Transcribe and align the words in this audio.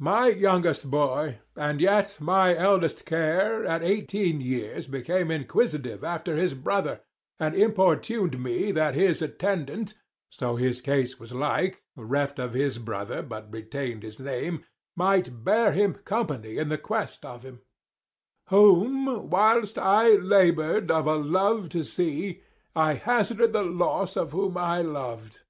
Æge. 0.00 0.04
My 0.04 0.28
youngest 0.28 0.88
boy, 0.88 1.40
and 1.56 1.80
yet 1.80 2.18
my 2.20 2.54
eldest 2.56 3.04
care, 3.04 3.64
125 3.64 3.74
At 3.74 3.82
eighteen 3.82 4.40
years 4.40 4.86
became 4.86 5.32
inquisitive 5.32 6.04
After 6.04 6.36
his 6.36 6.54
brother: 6.54 7.00
and 7.40 7.56
importuned 7.56 8.40
me 8.40 8.70
That 8.70 8.94
his 8.94 9.20
attendant 9.20 9.94
so 10.30 10.54
his 10.54 10.80
case 10.80 11.18
was 11.18 11.32
like, 11.32 11.82
Reft 11.96 12.38
of 12.38 12.52
his 12.52 12.78
brother, 12.78 13.20
but 13.20 13.50
retain'd 13.52 14.04
his 14.04 14.20
name 14.20 14.64
Might 14.94 15.42
bear 15.42 15.72
him 15.72 15.94
company 15.94 16.56
in 16.56 16.68
the 16.68 16.78
quest 16.78 17.26
of 17.26 17.42
him: 17.42 17.58
130 18.50 18.56
Whom 19.24 19.28
whilst 19.28 19.76
I 19.76 20.10
labour'd 20.10 20.92
of 20.92 21.08
a 21.08 21.16
love 21.16 21.68
to 21.70 21.82
see, 21.82 22.42
I 22.76 22.94
hazarded 22.94 23.52
the 23.52 23.64
loss 23.64 24.16
of 24.16 24.30
whom 24.30 24.56
I 24.56 24.82
loved. 24.82 25.40